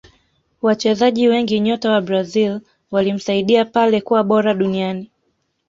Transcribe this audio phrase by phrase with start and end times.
[0.61, 2.59] Wachezaji wengi nyota wa Brazil
[2.91, 5.11] walimsaidia pele kuwa bora duniani